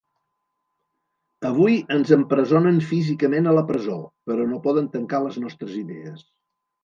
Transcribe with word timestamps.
Avui 1.49 1.75
ens 1.95 2.13
empresonen 2.15 2.79
físicament 2.93 3.51
a 3.51 3.55
la 3.57 3.65
presó, 3.73 3.99
però 4.31 4.49
no 4.53 4.59
poden 4.65 4.87
tancar 4.95 5.23
les 5.27 5.37
nostres 5.45 5.77
idees. 5.85 6.27